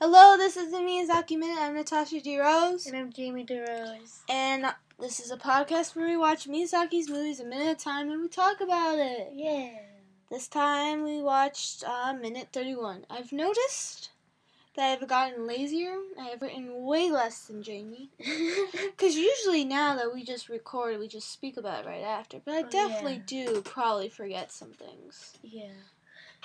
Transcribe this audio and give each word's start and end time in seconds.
Hello, 0.00 0.36
this 0.36 0.56
is 0.56 0.70
the 0.70 0.78
Miyazaki 0.78 1.36
Minute. 1.38 1.58
I'm 1.58 1.74
Natasha 1.74 2.16
DeRose. 2.20 2.86
And 2.86 2.96
I'm 2.96 3.12
Jamie 3.12 3.44
DeRose. 3.44 4.20
And 4.28 4.66
this 5.00 5.18
is 5.20 5.30
a 5.30 5.36
podcast 5.36 5.96
where 5.96 6.06
we 6.06 6.16
watch 6.16 6.46
Miyazaki's 6.48 7.08
movies 7.10 7.40
a 7.40 7.44
minute 7.44 7.66
at 7.66 7.80
a 7.80 7.84
time 7.84 8.10
and 8.10 8.22
we 8.22 8.28
talk 8.28 8.60
about 8.60 8.98
it. 8.98 9.30
Yeah. 9.34 9.70
This 10.30 10.46
time 10.46 11.02
we 11.02 11.20
watched 11.22 11.82
uh, 11.84 12.12
minute 12.12 12.48
31. 12.52 13.06
I've 13.10 13.32
noticed 13.32 14.10
that 14.76 14.92
I've 15.02 15.08
gotten 15.08 15.46
lazier. 15.48 15.96
I 16.20 16.26
have 16.28 16.42
written 16.42 16.84
way 16.84 17.10
less 17.10 17.46
than 17.46 17.62
Jamie. 17.62 18.10
Because 18.98 19.16
usually 19.16 19.64
now 19.64 19.94
that 19.96 20.12
we 20.12 20.22
just 20.24 20.48
record, 20.48 20.98
we 20.98 21.06
just 21.08 21.30
speak 21.32 21.56
about 21.56 21.84
it 21.84 21.88
right 21.88 22.02
after. 22.04 22.40
But 22.44 22.54
I 22.54 22.60
Oh, 22.62 22.68
definitely 22.68 23.22
yeah. 23.28 23.44
do 23.46 23.62
probably 23.62 24.08
forget 24.08 24.52
some 24.52 24.72
things. 24.72 25.34
yeah. 25.42 25.70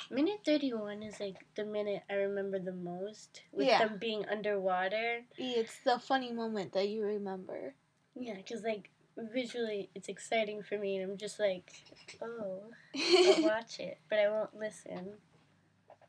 Minute 0.10 0.42
31 0.46 1.02
is 1.04 1.20
like 1.20 1.46
the 1.56 1.66
minute 1.66 2.04
I 2.10 2.14
remember 2.16 2.60
the 2.60 2.74
most 2.74 3.42
with 3.52 3.68
Yeah. 3.68 3.80
them 3.80 3.98
being 3.98 4.26
underwater. 4.28 5.24
It's 5.38 5.80
the 5.84 5.98
funny 6.00 6.32
moment 6.32 6.74
that 6.74 6.90
you 6.90 7.04
remember. 7.04 7.74
Yeah, 8.16 8.36
because 8.36 8.64
like 8.64 8.90
visually 9.18 9.90
it's 9.96 10.10
exciting 10.10 10.64
for 10.64 10.78
me 10.78 10.98
and 10.98 11.12
I'm 11.12 11.18
just 11.18 11.40
like, 11.40 11.72
oh, 12.22 12.64
I'll 13.26 13.42
watch 13.42 13.80
it, 13.80 13.98
but 14.10 14.20
I 14.20 14.30
won't 14.30 14.56
listen. 14.56 15.14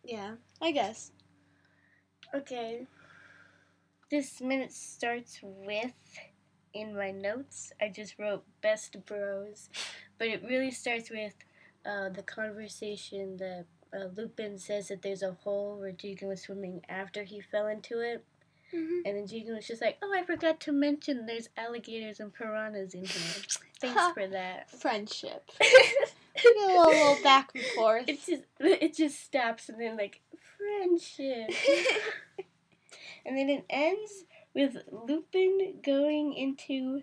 yeah, 0.05 0.35
I 0.61 0.71
guess. 0.73 1.13
Okay. 2.35 2.87
This 4.11 4.41
minute 4.41 4.73
starts 4.73 5.41
with, 5.43 5.93
in 6.73 6.95
my 6.97 7.11
notes, 7.11 7.73
I 7.81 7.89
just 7.89 8.19
wrote 8.19 8.45
best 8.61 8.97
bros, 9.07 9.69
but 10.19 10.29
it 10.29 10.43
really 10.45 10.71
starts 10.71 11.11
with 11.11 11.35
uh, 11.87 12.09
the 12.11 12.23
conversation 12.23 13.37
that 13.39 13.67
uh, 13.95 14.09
Lupin 14.17 14.59
says 14.59 14.89
that 14.89 15.03
there's 15.03 15.23
a 15.23 15.37
hole 15.45 15.79
where 15.79 15.93
Jigen 15.93 16.29
was 16.29 16.43
swimming 16.43 16.83
after 16.89 17.23
he 17.23 17.41
fell 17.41 17.67
into 17.67 18.01
it, 18.01 18.25
hmm 18.71 19.01
and 19.05 19.17
then 19.17 19.27
Jigen 19.27 19.55
was 19.55 19.67
just 19.67 19.83
like, 19.83 19.99
"Oh, 20.03 20.13
I 20.15 20.25
forgot 20.25 20.61
to 20.61 20.73
mention 20.73 21.27
there's 21.27 21.49
alligators 21.57 22.21
and 22.21 22.33
piranhas 22.33 22.95
in 22.95 23.05
here. 23.05 23.43
Thanks 23.81 24.13
for 24.15 24.27
that." 24.27 24.71
Friendship. 24.81 25.51
a 25.61 26.67
little, 26.67 26.87
little 26.87 27.23
back 27.23 27.51
and 27.55 27.65
forth. 27.77 28.05
it 28.09 28.25
just 28.27 28.43
it 28.61 28.95
just 28.95 29.23
stops 29.23 29.69
and 29.69 29.81
then 29.81 29.97
like 29.97 30.21
friendship. 30.59 31.51
And 33.25 33.37
then 33.37 33.49
it 33.49 33.65
ends 33.71 34.25
with 34.55 34.77
Lupin 34.91 35.81
going 35.83 36.35
into 36.35 37.03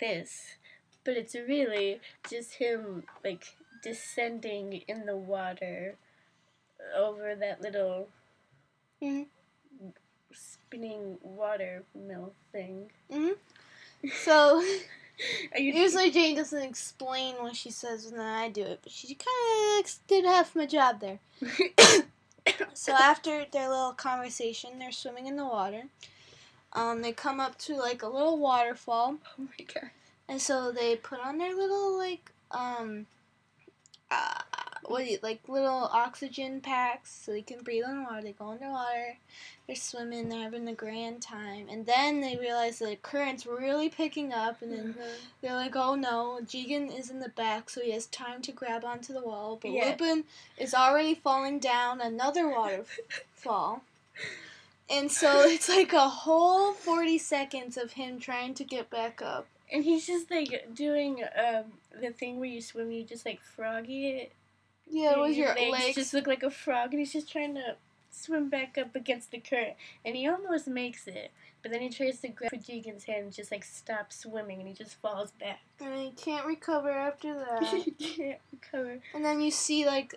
this. 0.00 0.56
But 1.04 1.16
it's 1.16 1.34
really 1.34 2.00
just 2.28 2.54
him, 2.54 3.04
like, 3.24 3.54
descending 3.82 4.72
in 4.86 5.06
the 5.06 5.16
water 5.16 5.96
over 6.96 7.34
that 7.34 7.60
little 7.60 8.08
Mhm. 9.02 9.26
spinning 10.32 11.18
water 11.22 11.84
mill 11.94 12.32
thing. 12.52 12.90
so 14.22 14.62
Are 15.52 15.58
you 15.60 15.72
usually 15.72 16.10
Jane 16.12 16.36
doesn't 16.36 16.62
explain 16.62 17.36
what 17.36 17.56
she 17.56 17.70
says 17.70 18.06
and 18.06 18.18
then 18.18 18.26
I 18.26 18.48
do 18.48 18.62
it, 18.62 18.80
but 18.82 18.92
she 18.92 19.14
kind 19.14 19.84
of 19.84 19.90
did 20.06 20.24
half 20.24 20.54
my 20.56 20.66
job 20.66 21.00
there. 21.00 21.18
So 22.72 22.92
after 22.94 23.44
their 23.52 23.68
little 23.68 23.92
conversation, 23.92 24.78
they're 24.78 24.92
swimming 24.92 25.26
in 25.26 25.36
the 25.36 25.44
water. 25.44 25.82
Um, 26.72 27.02
they 27.02 27.12
come 27.12 27.40
up 27.40 27.58
to 27.58 27.74
like 27.76 28.02
a 28.02 28.08
little 28.08 28.38
waterfall, 28.38 29.16
Oh 29.38 29.42
my 29.42 29.64
god. 29.74 29.90
and 30.28 30.40
so 30.40 30.70
they 30.72 30.96
put 30.96 31.18
on 31.20 31.38
their 31.38 31.54
little 31.54 31.96
like 31.98 32.30
um, 32.52 33.06
uh, 34.10 34.40
what 34.90 35.08
you, 35.08 35.18
like 35.22 35.40
little 35.48 35.88
oxygen 35.92 36.60
packs 36.60 37.22
so 37.24 37.32
they 37.32 37.42
can 37.42 37.62
breathe 37.62 37.84
on 37.84 38.04
water. 38.04 38.22
They 38.22 38.32
go 38.32 38.50
underwater, 38.50 39.16
they're 39.66 39.76
swimming, 39.76 40.28
they're 40.28 40.42
having 40.42 40.68
a 40.68 40.74
grand 40.74 41.22
time, 41.22 41.68
and 41.70 41.86
then 41.86 42.20
they 42.20 42.36
realize 42.36 42.78
the 42.78 42.96
current's 43.02 43.46
really 43.46 43.88
picking 43.88 44.32
up, 44.32 44.62
and 44.62 44.72
then 44.72 44.96
they're 45.40 45.54
like, 45.54 45.76
oh 45.76 45.94
no, 45.94 46.40
Jigen 46.44 46.96
is 46.96 47.10
in 47.10 47.20
the 47.20 47.28
back, 47.30 47.70
so 47.70 47.80
he 47.80 47.92
has 47.92 48.06
time 48.06 48.42
to 48.42 48.52
grab 48.52 48.84
onto 48.84 49.12
the 49.12 49.22
wall. 49.22 49.58
But 49.60 49.72
Yeah. 49.72 49.90
Lupin 49.90 50.24
is 50.56 50.74
already 50.74 51.14
falling 51.14 51.58
down 51.58 52.00
another 52.00 52.48
waterfall. 52.48 53.82
And 54.90 55.12
so 55.12 55.42
it's 55.42 55.68
like 55.68 55.92
a 55.92 56.08
whole 56.08 56.72
40 56.72 57.18
seconds 57.18 57.76
of 57.76 57.92
him 57.92 58.18
trying 58.18 58.54
to 58.54 58.64
get 58.64 58.88
back 58.88 59.20
up. 59.20 59.46
And 59.70 59.84
he's 59.84 60.06
just 60.06 60.30
like 60.30 60.74
doing 60.74 61.22
um 61.36 61.64
the 62.00 62.10
thing 62.10 62.38
where 62.40 62.48
you 62.48 62.62
swim, 62.62 62.90
you 62.90 63.04
just 63.04 63.26
like 63.26 63.40
froggy 63.42 64.08
it. 64.08 64.32
Yeah, 64.90 65.18
with 65.20 65.36
your 65.36 65.54
legs, 65.54 65.72
legs. 65.72 65.94
just 65.94 66.14
look 66.14 66.26
like 66.26 66.42
a 66.42 66.50
frog, 66.50 66.90
and 66.90 66.98
he's 66.98 67.12
just 67.12 67.30
trying 67.30 67.54
to 67.54 67.76
swim 68.10 68.48
back 68.48 68.78
up 68.78 68.94
against 68.94 69.30
the 69.30 69.38
current, 69.38 69.74
and 70.04 70.16
he 70.16 70.26
almost 70.28 70.66
makes 70.66 71.06
it. 71.06 71.30
But 71.62 71.72
then 71.72 71.80
he 71.80 71.88
tries 71.88 72.20
to 72.20 72.28
grab 72.28 72.52
Jigen's 72.52 73.04
hand 73.04 73.24
and 73.24 73.32
just 73.32 73.50
like 73.50 73.64
stops 73.64 74.20
swimming, 74.20 74.60
and 74.60 74.68
he 74.68 74.74
just 74.74 74.94
falls 74.96 75.32
back. 75.32 75.60
And 75.80 75.94
he 75.98 76.10
can't 76.12 76.46
recover 76.46 76.90
after 76.90 77.34
that. 77.60 77.64
he 77.64 77.90
can't 77.90 78.40
recover. 78.52 79.00
and 79.14 79.24
then 79.24 79.40
you 79.40 79.50
see, 79.50 79.84
like, 79.84 80.14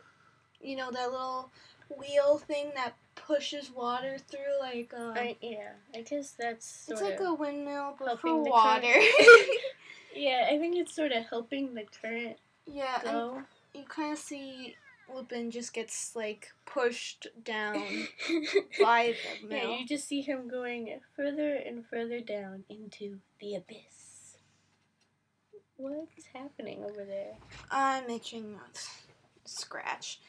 you 0.62 0.76
know, 0.76 0.92
that 0.92 1.12
little 1.12 1.50
wheel 1.98 2.38
thing 2.38 2.72
that 2.76 2.96
pushes 3.16 3.72
water 3.72 4.18
through, 4.30 4.60
like, 4.60 4.94
um, 4.96 5.14
I, 5.16 5.36
yeah, 5.42 5.72
I 5.94 6.02
guess 6.02 6.32
that's 6.38 6.66
sort 6.66 7.02
it's 7.02 7.10
like 7.10 7.20
a 7.20 7.34
windmill, 7.34 7.96
but 8.00 8.20
for 8.20 8.44
water. 8.44 8.94
yeah, 10.16 10.48
I 10.52 10.58
think 10.58 10.78
it's 10.78 10.96
sort 10.96 11.12
of 11.12 11.26
helping 11.26 11.74
the 11.74 11.86
current 12.02 12.38
yeah, 12.66 13.00
and 13.02 13.12
go. 13.12 13.44
You 13.74 13.84
kind 13.84 14.14
of 14.14 14.20
see 14.20 14.76
Lupin 15.14 15.52
just 15.52 15.74
gets 15.74 16.16
like 16.16 16.52
pushed 16.66 17.28
down 17.44 17.84
by 18.82 19.16
the 19.42 19.48
mill. 19.48 19.58
yeah, 19.72 19.78
you 19.78 19.86
just 19.86 20.08
see 20.08 20.22
him 20.22 20.48
going 20.48 21.00
further 21.16 21.56
and 21.56 21.86
further 21.86 22.20
down 22.20 22.64
into 22.70 23.20
the 23.40 23.56
abyss. 23.56 24.38
What's 25.78 26.28
happening 26.34 26.84
over 26.84 27.04
there? 27.04 27.34
I'm 27.72 28.10
itching 28.10 28.54
not 28.54 28.88
scratch. 29.46 30.20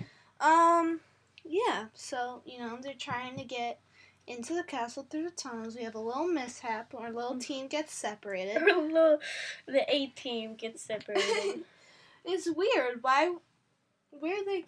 Um, 0.41 1.00
yeah. 1.44 1.86
So 1.94 2.42
you 2.47 2.59
know 2.59 2.78
they're 2.82 2.94
trying 2.94 3.36
to 3.36 3.44
get 3.44 3.80
into 4.26 4.54
the 4.54 4.62
castle 4.62 5.06
through 5.09 5.24
the 5.24 5.30
tunnels. 5.30 5.76
We 5.76 5.84
have 5.84 5.94
a 5.94 6.00
little 6.00 6.26
mishap. 6.26 6.94
Our 6.97 7.12
little 7.12 7.38
team 7.38 7.69
gets 7.69 7.92
separated. 7.94 8.56
Our 8.62 8.80
little, 8.80 9.19
the 9.66 9.84
A 9.92 10.06
team 10.09 10.54
gets 10.54 10.82
separated. 10.82 11.64
It's 12.25 12.49
weird. 12.49 13.03
Why? 13.03 13.34
Where 14.10 14.41
are 14.41 14.44
they? 14.44 14.66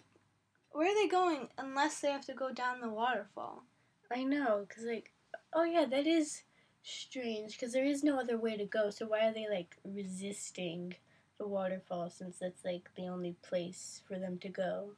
Where 0.71 0.91
are 0.91 0.95
they 0.95 1.07
going? 1.07 1.49
Unless 1.57 2.01
they 2.01 2.11
have 2.11 2.25
to 2.25 2.33
go 2.33 2.51
down 2.51 2.81
the 2.81 2.89
waterfall. 2.89 3.63
I 4.11 4.23
know, 4.23 4.65
cause 4.69 4.85
like, 4.85 5.13
oh 5.53 5.63
yeah, 5.63 5.85
that 5.85 6.05
is 6.05 6.43
strange, 6.83 7.59
cause 7.59 7.73
there 7.73 7.85
is 7.85 8.03
no 8.03 8.19
other 8.19 8.37
way 8.37 8.57
to 8.57 8.65
go. 8.65 8.89
So 8.89 9.07
why 9.07 9.27
are 9.27 9.33
they 9.33 9.47
like 9.49 9.77
resisting 9.83 10.95
the 11.37 11.47
waterfall 11.47 12.09
since 12.09 12.37
that's 12.39 12.63
like 12.63 12.89
the 12.95 13.07
only 13.07 13.35
place 13.41 14.01
for 14.07 14.19
them 14.19 14.37
to 14.39 14.49
go? 14.49 14.91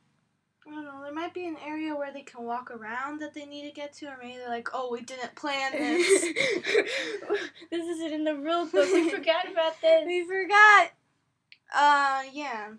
I 0.67 0.71
don't 0.71 0.83
know. 0.83 1.01
There 1.03 1.13
might 1.13 1.33
be 1.33 1.47
an 1.47 1.55
area 1.65 1.95
where 1.95 2.11
they 2.11 2.23
can 2.23 2.43
walk 2.43 2.71
around 2.71 3.19
that 3.21 3.33
they 3.33 3.45
need 3.45 3.67
to 3.69 3.73
get 3.73 3.93
to, 3.93 4.07
or 4.07 4.17
maybe 4.21 4.37
they're 4.37 4.49
like, 4.49 4.69
"Oh, 4.73 4.91
we 4.91 5.01
didn't 5.01 5.35
plan 5.35 5.71
this. 5.71 6.21
this 7.71 7.85
isn't 7.85 8.11
in 8.11 8.23
the 8.25 8.35
rule 8.35 8.65
book. 8.65 8.91
We 8.91 9.09
forgot 9.11 9.49
about 9.49 9.79
this. 9.81 10.05
we 10.05 10.25
forgot." 10.25 10.91
Uh, 11.73 12.23
yeah. 12.31 12.69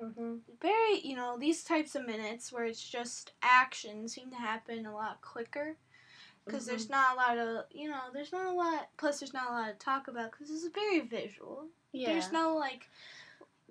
hmm 0.00 0.36
Very, 0.60 1.00
you 1.02 1.16
know, 1.16 1.38
these 1.38 1.62
types 1.64 1.94
of 1.94 2.06
minutes 2.06 2.52
where 2.52 2.64
it's 2.64 2.82
just 2.88 3.32
action 3.42 4.08
seem 4.08 4.30
to 4.30 4.36
happen 4.36 4.86
a 4.86 4.94
lot 4.94 5.20
quicker 5.20 5.76
because 6.44 6.66
there's 6.66 6.90
not 6.90 7.14
a 7.14 7.16
lot 7.16 7.38
of, 7.38 7.64
you 7.70 7.88
know, 7.88 8.00
there's 8.12 8.32
not 8.32 8.52
a 8.52 8.56
lot. 8.56 8.88
Plus, 8.96 9.20
there's 9.20 9.34
not 9.34 9.48
a 9.50 9.52
lot 9.52 9.68
to 9.78 9.84
talk 9.84 10.08
about 10.08 10.32
because 10.32 10.50
it's 10.50 10.66
very 10.74 11.00
visual. 11.00 11.66
Yeah. 11.92 12.12
There's 12.12 12.32
no 12.32 12.56
like 12.56 12.88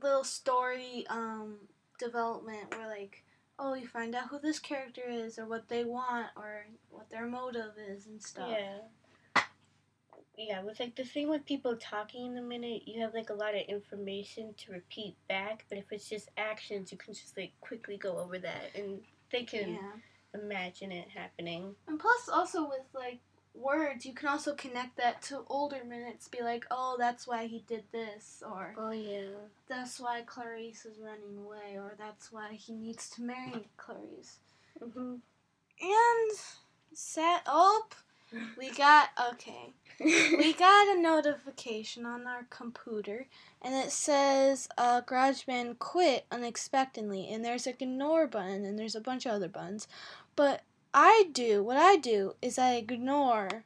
little 0.02 0.23
story 0.23 1.06
um 1.09 1.56
development 2.00 2.75
where 2.75 2.88
like 2.88 3.23
oh 3.59 3.73
you 3.73 3.88
find 3.88 4.16
out 4.16 4.28
who 4.29 4.40
this 4.40 4.59
character 4.59 5.03
is 5.07 5.40
or 5.40 5.46
what 5.46 5.69
they 5.69 5.84
want 5.84 6.28
or 6.35 6.66
what 6.90 7.09
their 7.09 7.25
motive 7.28 7.73
is 7.78 8.07
and 8.07 8.22
stuff. 8.22 8.49
Yeah. 8.49 8.79
Yeah, 10.38 10.64
with 10.64 10.80
like 10.80 10.96
the 10.96 11.03
thing 11.03 11.30
with 11.30 11.46
people 11.46 11.76
talking 11.78 12.26
in 12.26 12.35
the 12.35 12.41
minute, 12.41 12.88
you 12.88 13.02
have 13.02 13.14
like 13.14 13.30
a 13.30 13.34
lot 13.35 13.56
of 13.56 13.62
information 13.68 14.53
to 14.58 14.72
repeat 14.72 15.16
back, 15.30 15.66
but 15.70 15.78
if 15.78 15.85
it's 15.91 16.09
just 16.09 16.30
actions, 16.38 16.91
you 16.91 16.97
can 16.97 17.14
just 17.14 17.38
like 17.38 17.52
quickly 17.62 17.97
go 17.97 18.18
over 18.18 18.40
that 18.40 18.72
and 18.76 19.02
they 19.32 19.44
can 19.44 19.59
Yeah. 19.59 19.91
imagine 20.34 20.91
it 20.91 21.08
happening. 21.09 21.76
And 21.88 22.00
plus 22.00 22.30
also 22.30 22.68
with 22.68 22.82
like 22.96 23.20
words, 23.53 24.06
you 24.06 24.14
can 24.14 24.28
also 24.30 24.56
connect 24.56 24.97
that 24.97 25.22
to 25.24 25.44
older 25.47 25.84
minutes. 25.84 26.28
Be 26.28 26.41
like, 26.41 26.66
oh, 26.72 26.96
that's 26.97 27.28
why 27.28 27.46
he 27.46 27.64
did 27.68 27.84
this, 27.91 28.41
or 28.46 28.74
Oh 28.78 28.91
yeah. 28.91 29.28
that's 29.68 30.00
why 30.00 30.22
Clarice 30.26 30.85
is 30.85 30.97
running 31.00 31.38
away, 31.46 31.78
or 31.78 31.94
that's 31.97 32.32
why 32.32 32.53
he 32.53 32.74
needs 32.74 33.09
to 33.12 33.22
marry 33.22 33.68
Clarice. 33.78 34.40
hmm 34.80 35.16
And 35.82 36.38
set 36.94 37.44
up, 37.46 37.94
we 38.58 38.72
got 38.72 39.09
okay. 39.32 39.74
we 40.00 40.53
got 40.58 40.97
a 40.97 41.00
notification 41.02 42.06
on 42.06 42.26
our 42.28 42.46
computer 42.50 43.28
and 43.62 43.74
it 43.76 43.91
says 43.91 44.68
uh, 44.78 45.02
GarageBand 45.02 45.80
quit 45.80 46.26
unexpectedly 46.32 47.30
and 47.32 47.44
there's 47.46 47.68
a 47.68 47.72
ignore 47.72 48.28
button 48.28 48.66
and 48.66 48.78
there's 48.78 48.96
a 48.96 49.02
bunch 49.02 49.26
of 49.26 49.34
other 49.34 49.47
buttons 49.50 49.88
but 50.35 50.62
I 50.94 51.26
do, 51.32 51.64
what 51.64 51.78
I 51.78 51.96
do 51.96 52.35
is 52.41 52.59
I 52.59 52.74
ignore 52.74 53.66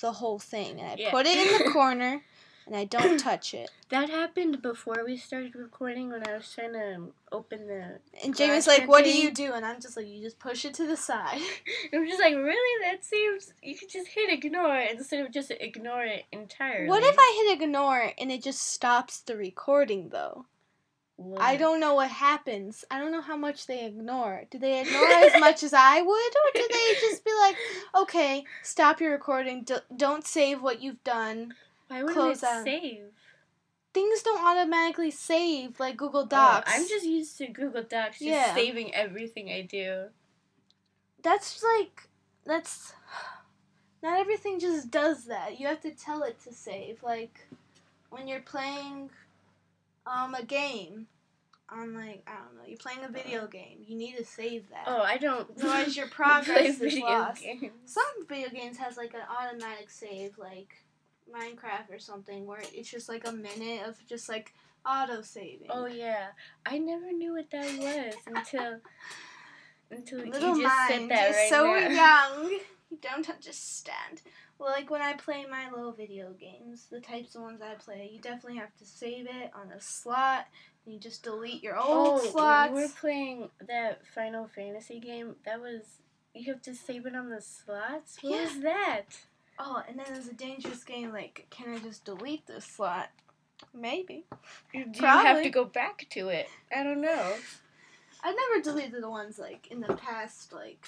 the 0.00 0.12
whole 0.12 0.38
thing 0.38 0.80
and 0.80 0.90
I 0.90 0.96
Yeah. 0.98 1.10
put 1.10 1.26
it 1.26 1.36
in 1.36 1.64
the 1.66 1.70
corner 1.72 2.24
and 2.66 2.74
I 2.74 2.84
don't 2.84 3.18
touch 3.18 3.54
it. 3.54 3.70
That 3.90 4.10
happened 4.10 4.60
before 4.60 5.04
we 5.06 5.16
started 5.16 5.54
recording 5.54 6.10
when 6.10 6.26
I 6.26 6.34
was 6.34 6.52
trying 6.52 6.72
to 6.72 7.12
open 7.30 7.68
the. 7.68 8.00
And 8.24 8.34
Jamie's 8.34 8.66
like, 8.66 8.88
"What 8.88 9.04
do 9.04 9.16
you 9.16 9.30
do?" 9.30 9.52
And 9.52 9.64
I'm 9.64 9.80
just 9.80 9.96
like, 9.96 10.08
"You 10.08 10.20
just 10.20 10.40
push 10.40 10.64
it 10.64 10.74
to 10.74 10.86
the 10.86 10.96
side." 10.96 11.40
I'm 11.92 12.04
just 12.04 12.18
like, 12.20 12.34
really? 12.34 12.84
That 12.84 13.04
seems. 13.04 13.52
You 13.62 13.76
could 13.76 13.90
just 13.90 14.08
hit 14.08 14.32
ignore 14.32 14.78
instead 14.78 15.24
of 15.24 15.30
just 15.30 15.52
ignore 15.52 16.02
it 16.04 16.24
entirely. 16.32 16.88
What 16.88 17.04
if 17.04 17.14
I 17.16 17.44
hit 17.46 17.62
ignore 17.62 18.10
and 18.18 18.32
it 18.32 18.42
just 18.42 18.62
stops 18.62 19.20
the 19.20 19.36
recording 19.36 20.08
though? 20.08 20.46
What? 21.16 21.40
I 21.40 21.56
don't 21.56 21.78
know 21.78 21.94
what 21.94 22.10
happens. 22.10 22.84
I 22.90 22.98
don't 22.98 23.12
know 23.12 23.20
how 23.20 23.36
much 23.36 23.68
they 23.68 23.86
ignore. 23.86 24.44
Do 24.50 24.58
they 24.58 24.80
ignore 24.80 25.06
as 25.06 25.38
much 25.40 25.62
as 25.62 25.72
I 25.72 26.00
would, 26.00 26.10
or 26.10 26.50
do 26.54 26.66
they 26.68 26.94
just 27.00 27.24
be 27.24 27.30
like, 27.42 27.56
"Okay, 27.94 28.44
stop 28.64 29.00
your 29.00 29.12
recording. 29.12 29.62
D- 29.62 29.76
don't 29.96 30.26
save 30.26 30.62
what 30.62 30.82
you've 30.82 31.04
done." 31.04 31.54
Why 31.94 32.02
wouldn't 32.02 32.16
close 32.18 32.42
it 32.42 32.48
out. 32.48 32.64
save? 32.64 33.04
Things 33.92 34.22
don't 34.22 34.44
automatically 34.44 35.10
save 35.12 35.78
like 35.78 35.96
Google 35.96 36.22
Oh, 36.22 36.26
Docs. 36.26 36.72
I'm 36.72 36.88
just 36.88 37.06
used 37.06 37.38
to 37.38 37.46
Google 37.46 37.82
Docs, 37.84 38.18
just 38.18 38.22
Yeah. 38.22 38.54
saving 38.54 38.92
everything 38.94 39.50
I 39.50 39.62
do. 39.62 40.06
that's 41.22 41.62
like 41.62 42.08
that's 42.44 42.92
not 44.02 44.18
everything 44.18 44.58
just 44.58 44.90
does 44.90 45.24
that. 45.26 45.58
You 45.60 45.66
have 45.68 45.80
to 45.82 45.90
tell 45.92 46.22
it 46.24 46.42
to 46.44 46.52
save. 46.52 47.02
Like 47.02 47.46
when 48.10 48.26
you're 48.28 48.40
playing 48.40 49.10
um 50.06 50.34
a 50.34 50.42
game 50.44 51.06
on 51.70 51.94
like 51.94 52.22
I 52.26 52.34
don't 52.44 52.56
know, 52.56 52.64
you're 52.66 52.76
playing 52.78 53.04
a 53.04 53.08
video 53.08 53.46
game. 53.46 53.78
You 53.86 53.96
need 53.96 54.16
to 54.16 54.24
save 54.24 54.68
that. 54.70 54.84
Oh, 54.86 55.00
I 55.02 55.16
don't. 55.18 55.48
Otherwise 55.56 55.96
your 55.96 56.08
progress 56.20 56.80
is 56.80 56.98
lost. 56.98 57.42
games. 57.42 57.70
Some 57.86 58.26
video 58.28 58.48
games 58.50 58.76
has 58.78 58.96
like 58.96 59.14
an 59.14 59.20
automatic 59.30 59.88
save 59.88 60.36
like 60.36 60.83
Minecraft 61.32 61.94
or 61.94 61.98
something 61.98 62.46
where 62.46 62.60
it's 62.72 62.90
just 62.90 63.08
like 63.08 63.26
a 63.26 63.32
minute 63.32 63.86
of 63.86 63.96
just 64.06 64.28
like 64.28 64.52
auto 64.88 65.22
saving. 65.22 65.68
Oh 65.70 65.86
yeah, 65.86 66.28
I 66.66 66.78
never 66.78 67.12
knew 67.12 67.34
what 67.34 67.50
that 67.50 67.78
was 67.78 68.14
until 68.26 68.80
until 69.90 70.24
Little 70.24 70.56
you 70.56 70.62
just 70.62 70.76
mind, 70.76 70.88
said 70.88 71.08
that 71.10 71.24
you're 71.28 71.36
right 71.36 71.48
so 71.48 71.64
now. 71.94 72.34
young. 72.42 72.58
You 72.90 72.98
don't 73.00 73.28
understand. 73.28 74.22
Well, 74.58 74.70
like 74.70 74.88
when 74.88 75.00
I 75.02 75.14
play 75.14 75.46
my 75.50 75.68
little 75.70 75.90
video 75.92 76.32
games, 76.34 76.86
the 76.92 77.00
types 77.00 77.34
of 77.34 77.42
ones 77.42 77.60
I 77.60 77.74
play, 77.74 78.08
you 78.12 78.20
definitely 78.20 78.58
have 78.58 78.76
to 78.76 78.84
save 78.84 79.26
it 79.26 79.50
on 79.52 79.72
a 79.72 79.80
slot. 79.80 80.46
And 80.84 80.94
you 80.94 81.00
just 81.00 81.24
delete 81.24 81.62
your 81.62 81.76
old 81.76 82.20
Oh, 82.20 82.30
slots. 82.30 82.72
were 82.72 82.86
playing 83.00 83.48
that 83.66 84.06
Final 84.06 84.46
Fantasy 84.46 85.00
game. 85.00 85.34
That 85.44 85.60
was 85.60 85.98
you 86.34 86.52
have 86.52 86.62
to 86.62 86.74
save 86.74 87.06
it 87.06 87.16
on 87.16 87.30
the 87.30 87.40
slots. 87.40 88.18
What 88.20 88.30
Yeah. 88.30 88.42
was 88.44 88.60
that? 88.60 89.02
Oh, 89.58 89.82
and 89.88 89.98
then 89.98 90.06
there's 90.12 90.28
a 90.28 90.34
dangerous 90.34 90.84
game 90.84 91.12
like, 91.12 91.46
can 91.50 91.72
I 91.74 91.78
just 91.78 92.04
delete 92.04 92.46
this 92.46 92.64
slot? 92.64 93.10
Maybe. 93.72 94.26
Do 94.72 94.80
you 94.80 95.06
have 95.06 95.42
to 95.42 95.50
go 95.50 95.64
back 95.64 96.06
to 96.10 96.28
it? 96.28 96.48
I 96.76 96.82
don't 96.82 97.00
know. 97.00 97.34
I've 98.22 98.34
never 98.34 98.62
deleted 98.62 99.02
the 99.02 99.10
ones 99.10 99.38
like 99.38 99.68
in 99.70 99.80
the 99.80 99.94
past, 99.94 100.52
like 100.52 100.84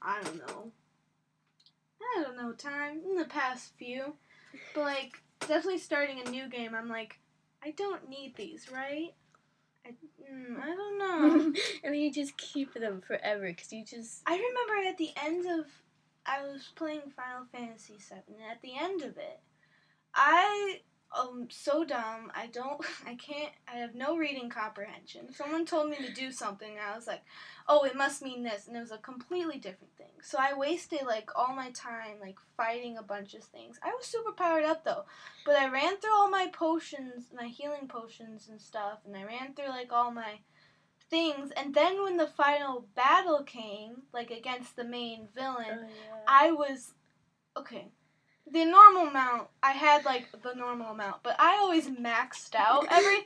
I 0.00 0.22
don't 0.22 0.38
know. 0.38 0.72
I 2.00 2.22
don't 2.22 2.36
know 2.36 2.52
time 2.52 3.00
in 3.04 3.16
the 3.16 3.24
past 3.24 3.72
few, 3.76 4.14
but 4.74 4.82
like 4.82 5.20
definitely 5.40 5.78
starting 5.78 6.20
a 6.24 6.30
new 6.30 6.48
game. 6.48 6.74
I'm 6.74 6.88
like, 6.88 7.18
I 7.64 7.72
don't 7.72 8.08
need 8.08 8.36
these, 8.36 8.70
right? 8.72 9.12
I, 9.84 9.90
mm, 9.90 10.60
I 10.62 10.66
don't 10.66 10.98
know. 10.98 11.40
and 11.84 11.92
then 11.92 11.94
you 11.94 12.12
just 12.12 12.36
keep 12.36 12.72
them 12.74 13.00
forever 13.00 13.48
because 13.48 13.72
you 13.72 13.84
just 13.84 14.22
I 14.26 14.34
remember 14.34 14.88
at 14.88 14.96
the 14.96 15.10
end 15.22 15.46
of 15.46 15.66
I 16.26 16.42
was 16.42 16.70
playing 16.74 17.12
Final 17.14 17.46
Fantasy 17.52 17.94
VII, 17.98 18.34
and 18.34 18.50
at 18.50 18.60
the 18.60 18.76
end 18.76 19.02
of 19.02 19.16
it, 19.16 19.40
I 20.14 20.80
am 21.16 21.48
so 21.50 21.84
dumb. 21.84 22.32
I 22.34 22.48
don't. 22.48 22.80
I 23.06 23.14
can't. 23.14 23.52
I 23.72 23.76
have 23.78 23.94
no 23.94 24.16
reading 24.16 24.50
comprehension. 24.50 25.32
Someone 25.32 25.66
told 25.66 25.90
me 25.90 25.96
to 25.98 26.12
do 26.12 26.32
something, 26.32 26.72
and 26.72 26.80
I 26.80 26.96
was 26.96 27.06
like, 27.06 27.22
"Oh, 27.68 27.84
it 27.84 27.94
must 27.94 28.22
mean 28.22 28.42
this," 28.42 28.66
and 28.66 28.76
it 28.76 28.80
was 28.80 28.90
a 28.90 28.98
completely 28.98 29.58
different 29.58 29.96
thing. 29.96 30.12
So 30.22 30.38
I 30.40 30.54
wasted 30.54 31.02
like 31.06 31.30
all 31.36 31.54
my 31.54 31.70
time 31.70 32.18
like 32.20 32.38
fighting 32.56 32.96
a 32.96 33.02
bunch 33.02 33.34
of 33.34 33.44
things. 33.44 33.78
I 33.82 33.94
was 33.94 34.06
super 34.06 34.32
powered 34.32 34.64
up 34.64 34.84
though, 34.84 35.04
but 35.44 35.56
I 35.56 35.68
ran 35.68 35.98
through 35.98 36.14
all 36.14 36.30
my 36.30 36.48
potions, 36.52 37.26
my 37.34 37.46
healing 37.46 37.88
potions 37.88 38.48
and 38.48 38.60
stuff, 38.60 38.98
and 39.06 39.16
I 39.16 39.24
ran 39.24 39.54
through 39.54 39.68
like 39.68 39.92
all 39.92 40.10
my 40.10 40.40
things 41.08 41.50
and 41.56 41.74
then 41.74 42.02
when 42.02 42.16
the 42.16 42.26
final 42.26 42.86
battle 42.94 43.42
came 43.44 44.02
like 44.12 44.30
against 44.30 44.76
the 44.76 44.84
main 44.84 45.28
villain 45.34 45.66
oh, 45.68 45.82
yeah. 45.82 46.16
i 46.26 46.50
was 46.50 46.94
okay 47.56 47.88
the 48.50 48.64
normal 48.64 49.08
amount 49.08 49.48
i 49.62 49.72
had 49.72 50.04
like 50.04 50.26
the 50.42 50.54
normal 50.54 50.92
amount 50.92 51.16
but 51.22 51.36
i 51.38 51.56
always 51.56 51.88
maxed 51.88 52.54
out 52.54 52.86
everything 52.90 53.24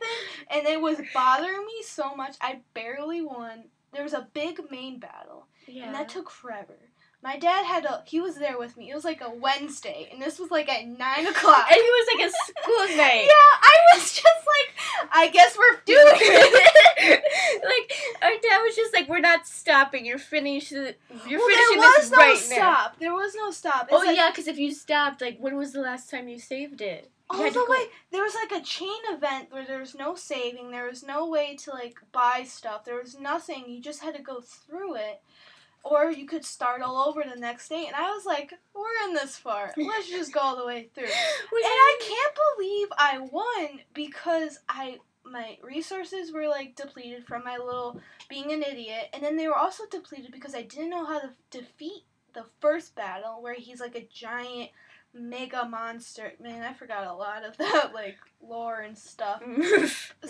and 0.51 0.67
it 0.67 0.81
was 0.81 0.99
bothering 1.15 1.65
me 1.67 1.83
so 1.85 2.15
much 2.15 2.37
i 2.41 2.61
barely 2.75 3.23
won 3.23 3.65
there 3.93 4.03
was 4.03 4.15
a 4.15 4.29
big 4.35 4.61
main 4.71 4.99
battle 4.99 5.47
yeah. 5.67 5.87
and 5.87 5.95
that 5.95 6.09
took 6.09 6.31
forever 6.31 6.77
my 7.23 7.37
dad 7.37 7.65
had 7.65 7.85
a 7.85 8.03
he 8.07 8.21
was 8.21 8.37
there 8.37 8.59
with 8.59 8.77
me 8.77 8.91
it 8.91 8.95
was 8.95 9.05
like 9.05 9.21
a 9.21 9.31
wednesday 9.31 10.09
and 10.11 10.21
this 10.21 10.39
was 10.39 10.51
like 10.51 10.69
at 10.69 10.87
nine 10.87 11.27
o'clock 11.27 11.67
and 11.71 11.77
it 11.77 11.83
was 11.83 12.09
like 12.17 12.29
a 12.29 12.33
school 12.33 12.97
night. 12.97 13.25
yeah 13.25 13.53
i 13.63 13.77
was 13.95 14.13
just 14.13 14.25
like 14.25 15.09
i 15.13 15.29
guess 15.29 15.57
we're 15.59 15.81
doing 15.85 16.01
it 16.17 17.20
our 18.31 18.41
dad 18.41 18.63
was 18.63 18.77
just 18.77 18.95
like, 18.95 19.09
"We're 19.09 19.21
not 19.21 19.47
stopping. 19.47 20.07
You're 20.07 20.19
finished. 20.19 20.73
You're 20.73 20.85
well, 20.85 20.95
finishing 21.27 21.39
there 21.39 21.79
was 21.79 21.97
this 21.97 22.11
no 22.11 22.19
right 22.19 22.47
now." 22.51 22.57
stop. 22.57 22.99
There 22.99 23.15
was 23.15 23.35
no 23.35 23.51
stop. 23.51 23.89
Oh 23.91 23.99
like, 23.99 24.17
yeah, 24.17 24.31
because 24.31 24.49
if 24.49 24.59
you 24.59 24.73
stopped, 24.73 25.21
like, 25.21 25.39
when 25.39 25.57
was 25.57 25.73
the 25.73 25.81
last 25.81 26.11
time 26.11 26.29
you 26.29 26.39
saved 26.39 26.81
it? 26.81 27.11
You 27.33 27.45
all 27.45 27.51
the 27.51 27.67
way. 27.69 27.87
There 28.11 28.23
was 28.23 28.35
like 28.35 28.61
a 28.61 28.65
chain 28.65 29.01
event 29.09 29.53
where 29.53 29.65
there 29.65 29.79
was 29.79 29.95
no 29.95 30.15
saving. 30.15 30.71
There 30.71 30.89
was 30.89 31.03
no 31.03 31.29
way 31.29 31.57
to 31.57 31.71
like 31.71 31.95
buy 32.13 32.45
stuff. 32.47 32.85
There 32.85 33.01
was 33.01 33.19
nothing. 33.19 33.65
You 33.69 33.81
just 33.81 34.03
had 34.03 34.17
to 34.17 34.23
go 34.23 34.41
through 34.41 34.97
it, 34.97 35.23
or 35.85 36.11
you 36.11 36.27
could 36.27 36.45
start 36.45 36.83
all 36.83 37.09
over 37.09 37.23
the 37.23 37.39
next 37.39 37.69
day. 37.69 37.85
And 37.87 37.95
I 37.95 38.11
was 38.11 38.27
like, 38.27 38.53
"We're 38.75 39.09
in 39.09 39.15
this 39.15 39.37
far. 39.37 39.73
Let's 39.77 40.09
just 40.09 40.33
go 40.33 40.41
all 40.41 40.57
the 40.57 40.67
way 40.67 40.89
through." 40.95 41.05
And 41.05 41.13
I 41.53 41.99
can't 42.01 42.39
believe 42.57 42.89
I 42.99 43.19
won 43.19 43.81
because 43.95 44.59
I 44.69 44.99
my 45.31 45.59
resources 45.63 46.33
were 46.33 46.49
like 46.49 46.77
depleted 46.77 47.25
from 47.27 47.45
my 47.45 47.57
little 47.57 48.01
being 48.29 48.53
an 48.53 48.63
idiot, 48.63 49.09
and 49.13 49.23
then 49.23 49.37
they 49.37 49.49
were 49.49 49.57
also 49.57 49.85
depleted 49.91 50.33
because 50.33 50.55
I 50.55 50.63
didn't 50.63 50.91
know 50.91 51.05
how 51.05 51.21
to 51.21 51.31
defeat 51.51 52.05
the 52.35 52.45
first 52.61 52.95
battle 52.95 53.43
where 53.43 53.55
he's 53.55 53.81
like 53.81 53.97
a 53.97 54.09
giant 54.13 54.71
mega 55.13 55.65
monster. 55.65 56.33
Man, 56.41 56.63
I 56.63 56.73
forgot 56.73 57.07
a 57.07 57.13
lot 57.13 57.45
of 57.45 57.57
that 57.59 57.93
like 57.95 58.19
lore 58.43 58.81
and 58.81 58.97
stuff. 58.97 59.43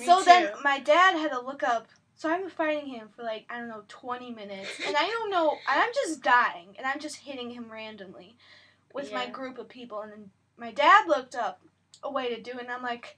So 0.04 0.22
then 0.22 0.50
my 0.62 0.78
dad 0.78 1.16
had 1.16 1.30
to 1.32 1.40
look 1.40 1.62
up. 1.62 1.88
So 2.14 2.30
I'm 2.30 2.48
fighting 2.48 2.86
him 2.86 3.08
for 3.14 3.22
like 3.22 3.46
I 3.50 3.58
don't 3.58 3.68
know 3.68 3.82
20 3.88 4.30
minutes, 4.32 4.68
and 4.86 4.96
I 4.96 5.06
don't 5.06 5.30
know. 5.30 5.56
I'm 5.66 5.90
just 5.94 6.22
dying, 6.22 6.74
and 6.76 6.86
I'm 6.86 7.00
just 7.00 7.16
hitting 7.16 7.50
him 7.50 7.70
randomly 7.70 8.36
with 8.94 9.12
my 9.12 9.26
group 9.28 9.58
of 9.58 9.68
people, 9.68 10.00
and 10.00 10.12
then 10.12 10.30
my 10.56 10.70
dad 10.70 11.06
looked 11.08 11.34
up 11.34 11.60
a 12.02 12.10
way 12.10 12.34
to 12.34 12.40
do 12.40 12.52
it, 12.52 12.60
and 12.60 12.70
I'm 12.70 12.82
like, 12.82 13.16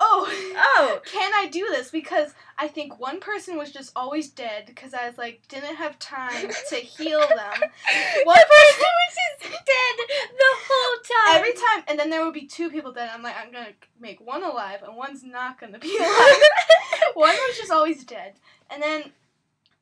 oh. 0.00 0.52
Oh, 0.56 1.00
Can 1.06 1.32
I 1.34 1.46
do 1.48 1.66
this? 1.70 1.90
Because 1.90 2.32
I 2.58 2.68
think 2.68 2.98
one 3.00 3.20
person 3.20 3.56
was 3.56 3.72
just 3.72 3.92
always 3.96 4.28
dead 4.28 4.64
because 4.66 4.94
I 4.94 5.08
was 5.08 5.18
like 5.18 5.42
didn't 5.48 5.76
have 5.76 5.98
time 5.98 6.48
to 6.68 6.76
heal 6.76 7.20
them. 7.20 7.28
One 8.24 8.36
the 8.38 8.46
person 8.46 8.90
was 9.00 9.16
just 9.16 9.52
dead 9.52 10.06
the 10.38 10.52
whole 10.68 11.02
time. 11.02 11.36
every 11.36 11.52
time, 11.52 11.84
and 11.88 11.98
then 11.98 12.10
there 12.10 12.24
would 12.24 12.34
be 12.34 12.46
two 12.46 12.70
people 12.70 12.92
dead. 12.92 13.10
I'm 13.12 13.22
like, 13.22 13.34
I'm 13.36 13.52
gonna 13.52 13.72
make 14.00 14.20
one 14.20 14.44
alive, 14.44 14.82
and 14.86 14.96
one's 14.96 15.24
not 15.24 15.58
gonna 15.60 15.78
be 15.78 15.96
alive. 15.98 16.42
one 17.14 17.34
was 17.34 17.56
just 17.58 17.70
always 17.72 18.04
dead, 18.04 18.34
and 18.70 18.82
then 18.82 19.12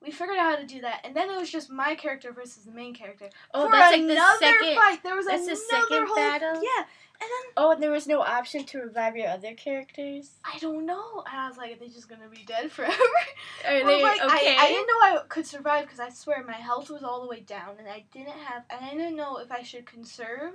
we 0.03 0.11
figured 0.11 0.37
out 0.39 0.55
how 0.55 0.57
to 0.57 0.67
do 0.67 0.81
that, 0.81 1.01
and 1.05 1.15
then 1.15 1.31
it 1.31 1.39
was 1.39 1.51
just 1.51 1.71
my 1.71 1.95
character 1.95 2.33
versus 2.33 2.65
the 2.65 2.73
main 2.73 2.95
character. 2.95 3.29
oh, 3.55 3.67
For 3.67 3.73
that's 3.73 3.93
like 3.93 4.01
another 4.03 4.39
the 4.41 4.47
second. 4.47 4.77
fight. 4.77 5.03
There 5.03 5.15
was 5.17 5.27
that's 5.27 5.47
the 5.47 5.57
second 5.57 6.07
whole 6.07 6.17
battle? 6.17 6.55
Yeah, 6.63 6.85
then 7.23 7.53
Oh, 7.57 7.71
and 7.73 7.83
there 7.83 7.91
was 7.91 8.07
no 8.07 8.21
option 8.21 8.65
to 8.65 8.79
revive 8.79 9.17
your 9.17 9.29
other 9.29 9.55
characters. 9.55 10.31
I 10.45 10.59
don't 10.59 10.87
know, 10.87 11.23
and 11.27 11.41
I 11.41 11.49
was 11.49 11.57
like, 11.57 11.73
are 11.73 11.79
they 11.79 11.89
just 11.89 12.09
gonna 12.09 12.29
be 12.29 12.45
dead 12.45 12.71
forever? 12.71 12.93
Are 13.65 13.85
they 13.85 14.03
like, 14.03 14.21
okay? 14.21 14.57
I, 14.59 14.65
I 14.65 14.69
didn't 14.69 14.87
know 14.87 15.01
I 15.03 15.19
could 15.29 15.47
survive 15.47 15.85
because 15.85 16.01
I 16.01 16.09
swear 16.09 16.43
my 16.45 16.55
health 16.55 16.91
was 16.91 17.03
all 17.03 17.21
the 17.23 17.29
way 17.29 17.41
down, 17.41 17.77
and 17.79 17.89
I 17.89 18.05
didn't 18.13 18.39
have, 18.39 18.65
and 18.71 18.85
I 18.85 18.91
didn't 18.91 19.17
know 19.17 19.37
if 19.39 19.53
I 19.53 19.63
should 19.63 19.87
conserve 19.87 20.55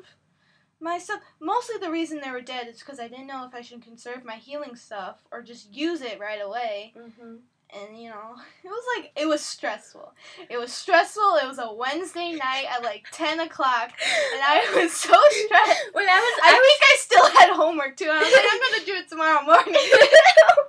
my 0.79 0.97
stuff. 0.97 1.21
Mostly 1.39 1.77
the 1.79 1.91
reason 1.91 2.19
they 2.19 2.31
were 2.31 2.41
dead 2.41 2.67
is 2.67 2.79
because 2.79 2.99
I 2.99 3.07
didn't 3.07 3.27
know 3.27 3.45
if 3.45 3.55
I 3.55 3.61
should 3.61 3.81
conserve 3.81 4.25
my 4.25 4.35
healing 4.35 4.75
stuff 4.75 5.19
or 5.31 5.41
just 5.41 5.73
use 5.73 6.01
it 6.01 6.19
right 6.19 6.41
away. 6.41 6.93
hmm 6.95 7.37
And 7.75 7.99
you 7.99 8.09
know, 8.09 8.35
it 8.63 8.67
was 8.67 8.83
like 8.95 9.11
it 9.15 9.27
was 9.27 9.41
stressful. 9.41 10.13
It 10.49 10.57
was 10.57 10.71
stressful. 10.71 11.39
It 11.43 11.47
was 11.47 11.59
a 11.59 11.73
Wednesday 11.73 12.31
night 12.33 12.65
at 12.71 12.83
like 12.83 13.05
ten 13.11 13.39
o'clock, 13.39 13.91
and 14.33 14.41
I 14.41 14.71
was 14.75 14.93
so 14.93 15.13
stressed. 15.29 15.81
When 15.93 16.07
I 16.07 16.15
was, 16.15 16.39
I 16.43 16.51
think 16.51 16.81
I 16.81 16.95
still 16.99 17.39
had 17.39 17.55
homework 17.55 17.97
too. 17.97 18.09
I 18.09 18.19
was 18.19 18.31
like, 18.31 18.45
I'm 18.49 18.59
gonna 18.59 18.85
do 18.85 18.93
it 18.93 19.09
tomorrow 19.09 19.43
morning. 19.43 19.75
Oh 20.49 20.65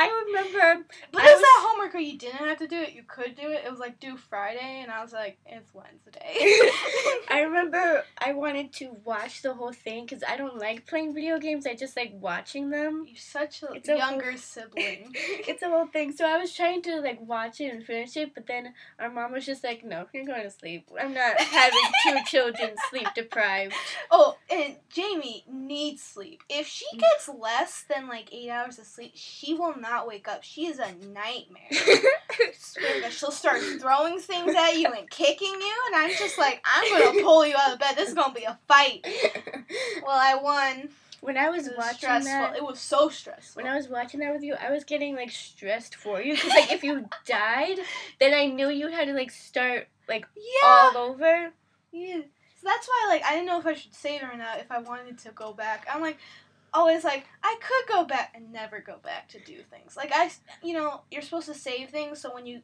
I 0.00 0.24
remember. 0.26 0.84
But 1.12 1.22
it 1.22 1.32
was 1.32 1.40
that 1.40 1.66
homework 1.68 1.94
where 1.94 2.02
you 2.02 2.16
didn't 2.18 2.36
have 2.38 2.58
to 2.58 2.66
do 2.66 2.80
it. 2.80 2.92
You 2.94 3.02
could 3.06 3.34
do 3.36 3.50
it. 3.50 3.62
It 3.64 3.70
was 3.70 3.80
like 3.80 4.00
due 4.00 4.16
Friday, 4.16 4.80
and 4.82 4.90
I 4.90 5.02
was 5.02 5.12
like, 5.12 5.38
it's 5.46 5.72
Wednesday. 5.74 6.20
I 7.30 7.42
remember 7.46 8.04
I 8.18 8.32
wanted 8.32 8.72
to 8.74 8.96
watch 9.04 9.42
the 9.42 9.54
whole 9.54 9.72
thing 9.72 10.04
because 10.06 10.22
I 10.26 10.36
don't 10.36 10.58
like 10.58 10.86
playing 10.86 11.14
video 11.14 11.38
games. 11.38 11.66
I 11.66 11.74
just 11.74 11.96
like 11.96 12.12
watching 12.14 12.70
them. 12.70 13.04
You're 13.06 13.16
such 13.16 13.62
a 13.62 13.72
It's 13.72 13.88
a 13.88 13.96
younger 13.96 14.30
whole- 14.30 14.38
sibling. 14.38 15.14
It's 15.50 15.62
a 15.62 15.68
whole 15.68 15.86
thing. 15.86 16.12
So 16.12 16.24
I 16.26 16.36
was 16.38 16.52
trying 16.54 16.82
to 16.82 17.00
like 17.00 17.20
watch 17.20 17.60
it 17.60 17.72
and 17.72 17.84
finish 17.84 18.16
it, 18.16 18.34
but 18.34 18.46
then 18.46 18.72
our 18.98 19.10
mom 19.10 19.32
was 19.32 19.46
just 19.46 19.64
like, 19.64 19.84
"No, 19.84 20.06
you're 20.12 20.24
going 20.24 20.42
to 20.42 20.50
sleep. 20.50 20.88
I'm 21.00 21.12
not 21.14 21.40
having 21.40 21.80
two 22.04 22.16
children 22.26 22.70
sleep 22.90 23.08
deprived." 23.14 23.74
oh, 24.10 24.36
and 24.50 24.76
Jamie 24.88 25.44
needs 25.48 26.02
sleep. 26.02 26.42
If 26.48 26.66
she 26.66 26.86
Mm. 26.94 27.00
gets 27.00 27.28
less 27.28 27.84
than 27.88 28.08
like 28.08 28.32
eight 28.32 28.50
hours 28.50 28.78
of 28.78 28.86
sleep, 28.86 29.12
she 29.14 29.54
will 29.54 29.76
not 29.76 30.06
wake 30.08 30.26
up. 30.28 30.42
She 30.42 30.66
is 30.66 30.78
a 30.78 30.92
nightmare. 30.92 31.68
Swear 32.58 32.94
to 32.94 33.00
God, 33.02 33.12
She'll 33.12 33.30
start 33.30 33.60
throwing 33.80 34.18
things 34.18 34.54
at 34.54 34.76
you 34.76 34.86
and 34.92 35.08
kicking 35.10 35.48
you, 35.60 35.74
and 35.86 35.96
I'm 35.96 36.10
just 36.10 36.38
like, 36.38 36.62
I'm 36.64 36.90
gonna 36.90 37.22
pull 37.24 37.46
you 37.46 37.54
out 37.56 37.72
of 37.74 37.78
bed. 37.78 37.96
This 37.96 38.08
is 38.08 38.14
gonna 38.14 38.34
be 38.34 38.44
a 38.44 38.58
fight. 38.68 39.06
Well, 40.02 40.18
I 40.18 40.34
won. 40.34 40.88
when 41.20 41.36
I 41.36 41.48
was 41.50 41.64
was 41.68 41.74
watching 41.76 41.98
stressful. 41.98 42.30
that, 42.32 42.56
It 42.56 42.64
was 42.64 42.80
so 42.80 43.08
stressful. 43.08 43.62
when 43.62 43.70
I 43.70 43.76
was 43.76 43.88
watching 43.88 44.18
that 44.20 44.32
with 44.32 44.42
you, 44.42 44.54
I 44.54 44.72
was 44.72 44.82
getting 44.84 45.14
like 45.14 45.30
stressed 45.30 45.94
for 45.94 46.20
you 46.20 46.34
because 46.34 46.50
like 46.50 46.72
if 46.72 46.82
you 46.82 47.08
died, 47.26 47.78
then 48.18 48.34
I 48.34 48.46
knew 48.46 48.68
you 48.68 48.88
had 48.88 49.06
to 49.06 49.14
like 49.14 49.30
start 49.30 49.86
like 50.08 50.26
yeah. 50.36 50.68
all 50.68 50.96
over. 50.96 51.50
Yeah. 51.92 52.22
So 52.60 52.68
that's 52.68 52.86
why, 52.86 53.06
like, 53.08 53.24
I 53.24 53.32
didn't 53.32 53.46
know 53.46 53.58
if 53.58 53.66
I 53.66 53.72
should 53.72 53.94
save 53.94 54.20
it 54.20 54.26
or 54.26 54.36
not. 54.36 54.60
If 54.60 54.70
I 54.70 54.80
wanted 54.80 55.16
to 55.20 55.30
go 55.30 55.54
back, 55.54 55.86
I'm 55.90 56.02
like, 56.02 56.18
always 56.74 57.04
like, 57.04 57.24
I 57.42 57.56
could 57.58 57.94
go 57.94 58.04
back 58.04 58.32
and 58.34 58.52
never 58.52 58.80
go 58.80 58.96
back 59.02 59.30
to 59.30 59.40
do 59.40 59.62
things. 59.70 59.96
Like 59.96 60.12
I, 60.14 60.30
you 60.62 60.74
know, 60.74 61.00
you're 61.10 61.22
supposed 61.22 61.46
to 61.46 61.54
save 61.54 61.88
things 61.88 62.20
so 62.20 62.34
when 62.34 62.44
you 62.44 62.60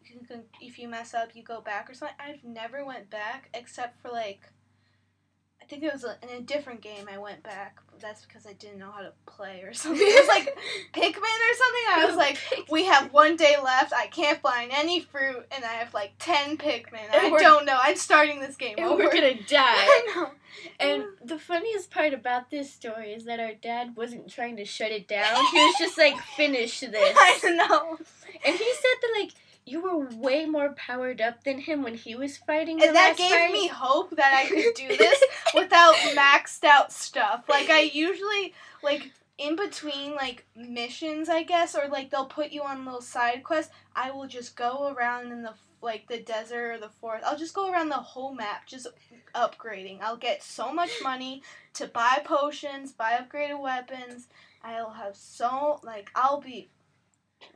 if 0.60 0.78
you 0.78 0.88
mess 0.88 1.14
up, 1.14 1.30
you 1.34 1.42
go 1.42 1.62
back 1.62 1.88
or 1.88 1.94
something. 1.94 2.16
I've 2.20 2.44
never 2.44 2.84
went 2.84 3.08
back 3.10 3.48
except 3.54 4.00
for 4.02 4.10
like. 4.10 4.40
I 5.66 5.68
think 5.68 5.82
it 5.82 5.92
was 5.92 6.04
a, 6.04 6.16
in 6.22 6.28
a 6.28 6.40
different 6.40 6.80
game 6.80 7.08
I 7.12 7.18
went 7.18 7.42
back, 7.42 7.80
that's 8.00 8.24
because 8.24 8.46
I 8.46 8.52
didn't 8.52 8.78
know 8.78 8.92
how 8.92 9.00
to 9.00 9.12
play 9.26 9.62
or 9.64 9.72
something. 9.72 10.00
It 10.00 10.20
was 10.20 10.28
like 10.28 10.44
Pikmin 10.92 11.16
or 11.16 11.54
something. 11.56 11.84
I 11.88 12.04
was 12.06 12.14
like, 12.14 12.38
we 12.70 12.84
have 12.84 13.12
one 13.12 13.34
day 13.34 13.56
left. 13.60 13.92
I 13.92 14.06
can't 14.06 14.40
find 14.40 14.70
any 14.72 15.00
fruit, 15.00 15.44
and 15.50 15.64
I 15.64 15.72
have 15.72 15.92
like 15.92 16.12
ten 16.20 16.56
Pikmin. 16.56 17.00
And 17.12 17.34
I 17.34 17.42
don't 17.42 17.66
know. 17.66 17.76
I'm 17.80 17.96
starting 17.96 18.38
this 18.38 18.54
game 18.54 18.76
and 18.78 18.86
over. 18.86 19.04
we're 19.04 19.12
gonna 19.12 19.34
die. 19.48 19.58
I 19.58 20.12
know. 20.14 20.30
And 20.78 21.04
the 21.24 21.38
funniest 21.38 21.90
part 21.90 22.14
about 22.14 22.48
this 22.48 22.72
story 22.72 23.12
is 23.12 23.24
that 23.24 23.40
our 23.40 23.54
dad 23.54 23.96
wasn't 23.96 24.30
trying 24.30 24.56
to 24.58 24.64
shut 24.64 24.92
it 24.92 25.08
down. 25.08 25.34
He 25.52 25.58
was 25.58 25.74
just 25.80 25.98
like, 25.98 26.16
finish 26.36 26.78
this. 26.78 26.94
I 26.94 27.38
know. 27.50 27.98
And 28.44 28.54
he 28.56 28.72
said 28.72 28.96
that 29.02 29.16
like 29.20 29.32
you 29.66 29.80
were 29.82 30.06
way 30.16 30.46
more 30.46 30.72
powered 30.74 31.20
up 31.20 31.42
than 31.44 31.58
him 31.58 31.82
when 31.82 31.94
he 31.94 32.14
was 32.14 32.36
fighting. 32.36 32.78
the 32.78 32.86
And 32.86 32.96
that 32.96 33.16
gave 33.16 33.30
fight. 33.32 33.52
me 33.52 33.66
hope 33.66 34.14
that 34.16 34.32
I 34.32 34.46
could 34.48 34.74
do 34.74 34.88
this 34.96 35.22
without 35.54 35.94
maxed 36.16 36.64
out 36.64 36.92
stuff. 36.92 37.44
Like 37.48 37.68
I 37.68 37.80
usually 37.80 38.54
like 38.82 39.10
in 39.38 39.56
between 39.56 40.14
like 40.14 40.46
missions, 40.54 41.28
I 41.28 41.42
guess, 41.42 41.74
or 41.74 41.88
like 41.88 42.10
they'll 42.10 42.26
put 42.26 42.52
you 42.52 42.62
on 42.62 42.84
little 42.84 43.02
side 43.02 43.42
quests. 43.42 43.72
I 43.94 44.12
will 44.12 44.28
just 44.28 44.56
go 44.56 44.94
around 44.96 45.32
in 45.32 45.42
the 45.42 45.54
like 45.82 46.06
the 46.08 46.20
desert 46.20 46.72
or 46.72 46.78
the 46.78 46.88
forest. 46.88 47.24
I'll 47.26 47.36
just 47.36 47.54
go 47.54 47.70
around 47.70 47.88
the 47.88 47.96
whole 47.96 48.34
map, 48.34 48.66
just 48.66 48.86
upgrading. 49.34 50.00
I'll 50.00 50.16
get 50.16 50.42
so 50.42 50.72
much 50.72 50.90
money 51.02 51.42
to 51.74 51.86
buy 51.86 52.22
potions, 52.24 52.92
buy 52.92 53.18
upgraded 53.20 53.60
weapons. 53.60 54.28
I'll 54.62 54.90
have 54.90 55.16
so 55.16 55.80
like 55.82 56.10
I'll 56.14 56.40
be 56.40 56.70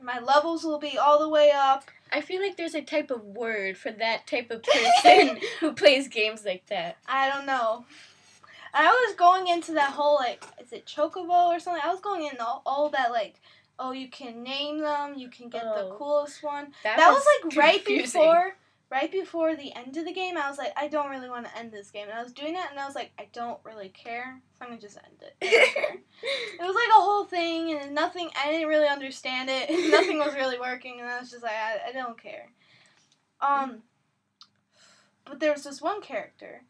my 0.03 0.19
levels 0.19 0.63
will 0.63 0.79
be 0.79 0.97
all 0.97 1.19
the 1.19 1.29
way 1.29 1.51
up. 1.53 1.85
I 2.11 2.21
feel 2.21 2.41
like 2.41 2.57
there's 2.57 2.75
a 2.75 2.81
type 2.81 3.09
of 3.11 3.23
word 3.23 3.77
for 3.77 3.91
that 3.91 4.27
type 4.27 4.51
of 4.51 4.63
person 4.63 5.39
who 5.59 5.73
plays 5.73 6.07
games 6.07 6.43
like 6.45 6.65
that. 6.67 6.97
I 7.07 7.29
don't 7.29 7.45
know. 7.45 7.85
I 8.73 8.87
was 8.87 9.15
going 9.15 9.47
into 9.47 9.73
that 9.73 9.91
whole 9.91 10.15
like, 10.15 10.43
is 10.61 10.71
it 10.71 10.85
chocobo 10.85 11.47
or 11.47 11.59
something? 11.59 11.81
I 11.83 11.89
was 11.91 12.01
going 12.01 12.23
in 12.31 12.39
all, 12.39 12.61
all 12.65 12.89
that 12.89 13.11
like, 13.11 13.35
oh, 13.79 13.91
you 13.91 14.09
can 14.09 14.43
name 14.43 14.79
them, 14.79 15.15
you 15.17 15.29
can 15.29 15.49
get 15.49 15.63
the 15.63 15.85
Oh. 15.85 15.95
coolest 15.97 16.43
one. 16.43 16.73
That, 16.83 16.97
That, 16.97 17.09
was, 17.11 17.25
like 17.45 17.55
right 17.57 17.83
before, 17.85 18.55
right 18.91 19.11
before 19.11 19.55
the 19.55 19.73
end 19.73 19.95
of 19.95 20.05
the 20.05 20.11
game. 20.11 20.37
I 20.37 20.49
was 20.49 20.57
like, 20.57 20.73
I 20.75 20.89
don't 20.89 21.09
really 21.09 21.29
want 21.29 21.45
to 21.45 21.57
end 21.57 21.71
this 21.71 21.89
game, 21.89 22.07
and 22.09 22.17
I 22.17 22.21
was 22.21 22.33
doing 22.33 22.53
that, 22.53 22.69
and 22.71 22.79
I 22.79 22.85
was 22.85 22.93
like, 22.93 23.11
I 23.17 23.27
don't 23.31 23.59
really 23.63 23.89
care, 23.89 24.41
so 24.57 24.65
I'm 24.65 24.69
gonna 24.69 24.81
just 24.81 24.97
end 24.97 25.21
it. 25.21 25.35
I 25.41 25.49
don't 25.49 25.73
care. 25.73 25.97
It 26.23 26.63
was 26.63 26.75
like 26.75 26.89
a 26.89 27.01
whole 27.01 27.23
thing, 27.23 27.73
and 27.73 27.95
nothing. 27.95 28.29
I 28.39 28.51
didn't 28.51 28.67
really 28.67 28.87
understand 28.87 29.49
it. 29.51 29.69
nothing 29.91 30.19
was 30.19 30.35
really 30.35 30.59
working, 30.59 30.99
and 30.99 31.09
I 31.09 31.19
was 31.19 31.31
just 31.31 31.41
like, 31.41 31.53
I, 31.53 31.89
I 31.89 31.91
don't 31.91 32.21
care. 32.21 32.51
Um, 33.41 33.81
but 35.25 35.39
there 35.39 35.51
was 35.51 35.63
this 35.63 35.81
one 35.81 36.01
character. 36.01 36.61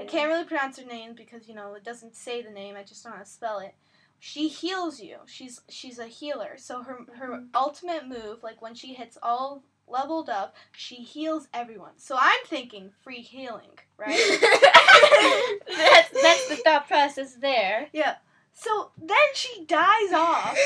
I 0.00 0.04
can't 0.04 0.28
really 0.30 0.44
pronounce 0.44 0.78
her 0.78 0.86
name 0.86 1.14
because 1.14 1.46
you 1.46 1.54
know 1.54 1.74
it 1.74 1.84
doesn't 1.84 2.16
say 2.16 2.40
the 2.40 2.50
name. 2.50 2.74
I 2.76 2.82
just 2.82 3.04
don't 3.04 3.12
know 3.12 3.18
how 3.18 3.24
to 3.24 3.28
spell 3.28 3.58
it. 3.58 3.74
She 4.18 4.48
heals 4.48 5.00
you. 5.00 5.18
She's 5.26 5.60
she's 5.68 5.98
a 5.98 6.06
healer. 6.06 6.54
So 6.56 6.82
her 6.82 6.98
her 7.16 7.44
ultimate 7.54 8.08
move, 8.08 8.42
like 8.42 8.60
when 8.62 8.74
she 8.74 8.94
hits 8.94 9.18
all 9.22 9.62
leveled 9.88 10.28
up, 10.28 10.56
she 10.72 10.96
heals 10.96 11.48
everyone. 11.54 11.92
So 11.96 12.16
I'm 12.18 12.40
thinking 12.46 12.90
free 13.02 13.20
healing, 13.22 13.70
right? 13.96 14.16
that's 15.68 16.10
that's 16.22 16.48
the 16.48 16.56
thought 16.56 16.88
process 16.88 17.34
there. 17.34 17.88
yeah. 17.92 18.16
So 18.58 18.90
then 18.96 19.16
she 19.34 19.64
dies 19.66 20.12
off. 20.14 20.56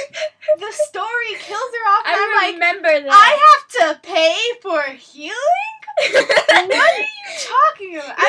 The 0.59 0.71
story 0.71 1.35
kills 1.41 1.59
her 1.73 1.91
off, 1.91 2.03
I 2.07 2.15
I'm 2.15 2.37
like, 2.37 2.55
remember 2.55 2.89
that. 2.89 3.11
I 3.11 3.39
have 3.51 3.97
to 3.97 4.01
pay 4.07 4.37
for 4.63 4.83
healing. 4.93 5.35
What 5.99 6.73
are 6.73 6.99
you 7.01 7.07
talking 7.39 7.97
about? 7.97 8.15
I 8.19 8.23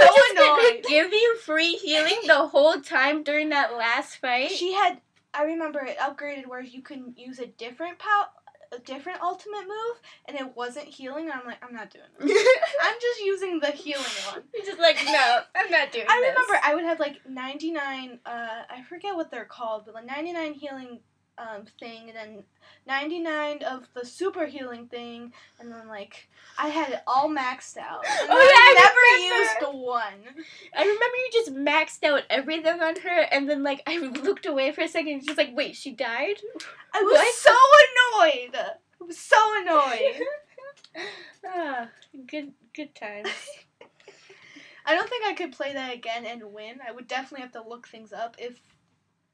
thought 0.00 0.12
was 0.12 0.22
so 0.28 0.34
gonna 0.34 0.68
annoyed. 0.68 0.84
give 0.88 1.12
you 1.12 1.36
free 1.38 1.72
healing 1.74 2.18
the 2.26 2.46
whole 2.48 2.80
time 2.80 3.22
during 3.22 3.50
that 3.50 3.74
last 3.76 4.16
fight. 4.16 4.50
She 4.50 4.72
had. 4.72 5.00
I 5.34 5.44
remember 5.44 5.80
it 5.84 5.98
upgraded 5.98 6.46
where 6.46 6.62
you 6.62 6.82
can 6.82 7.12
use 7.16 7.38
a 7.40 7.46
different 7.46 7.98
pow, 7.98 8.24
a 8.72 8.78
different 8.78 9.20
ultimate 9.20 9.64
move, 9.68 10.00
and 10.26 10.38
it 10.38 10.56
wasn't 10.56 10.86
healing. 10.86 11.24
And 11.24 11.32
I'm 11.34 11.44
like, 11.46 11.62
I'm 11.62 11.74
not 11.74 11.90
doing 11.90 12.06
this. 12.18 12.48
I'm 12.82 12.94
just 13.00 13.20
using 13.20 13.60
the 13.60 13.70
healing 13.70 14.02
one. 14.32 14.42
You're 14.54 14.64
just 14.64 14.78
like, 14.80 14.96
no, 15.04 15.40
I'm 15.54 15.70
not 15.70 15.92
doing 15.92 16.06
I 16.08 16.20
this. 16.20 16.30
remember 16.30 16.58
I 16.64 16.74
would 16.74 16.84
have 16.84 16.98
like 17.00 17.20
99. 17.28 18.18
Uh, 18.24 18.30
I 18.70 18.82
forget 18.88 19.14
what 19.14 19.30
they're 19.30 19.44
called, 19.44 19.84
but 19.84 19.94
like 19.94 20.06
99 20.06 20.54
healing 20.54 21.00
um 21.38 21.64
thing, 21.78 22.08
and 22.08 22.16
then 22.16 22.44
99 22.86 23.62
of 23.62 23.88
the 23.94 24.04
super 24.04 24.46
healing 24.46 24.86
thing, 24.86 25.32
and 25.60 25.70
then 25.72 25.88
like 25.88 26.28
I 26.58 26.68
had 26.68 26.90
it 26.92 27.00
all 27.06 27.28
maxed 27.28 27.76
out. 27.76 28.04
And 28.20 28.30
Oh, 28.30 28.36
I 28.36 28.50
yeah, 28.50 28.60
I 28.60 28.74
never 28.74 29.30
remember. 29.30 29.70
used 29.72 29.84
one. 29.84 30.44
I 30.76 30.80
remember 30.82 31.16
you 31.16 31.30
just 31.32 31.54
maxed 31.54 32.02
out 32.04 32.22
everything 32.30 32.80
on 32.80 32.96
her, 33.00 33.20
and 33.30 33.48
then 33.48 33.62
like 33.62 33.82
I 33.86 33.98
looked 33.98 34.46
away 34.46 34.72
for 34.72 34.80
a 34.82 34.88
second, 34.88 35.12
and 35.12 35.24
she's 35.24 35.36
like, 35.36 35.50
wait, 35.54 35.76
she 35.76 35.92
died. 35.92 36.36
I 36.94 37.02
was 37.02 37.12
What? 37.12 37.34
so 37.34 37.56
annoyed. 38.22 38.56
I 38.56 39.04
was 39.04 39.18
so 39.18 39.36
annoyed. 39.60 40.22
ah, 41.46 41.88
good, 42.26 42.52
good 42.74 42.94
times. 42.94 43.28
I 44.86 44.94
don't 44.94 45.08
think 45.08 45.24
I 45.26 45.34
could 45.34 45.52
play 45.52 45.72
that 45.72 45.92
again 45.92 46.24
and 46.24 46.52
win. 46.52 46.78
I 46.86 46.92
would 46.92 47.08
definitely 47.08 47.40
have 47.42 47.52
to 47.52 47.68
look 47.68 47.88
things 47.88 48.12
up. 48.12 48.36
If 48.38 48.60